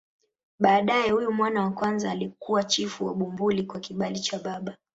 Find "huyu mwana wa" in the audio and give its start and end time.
1.11-1.71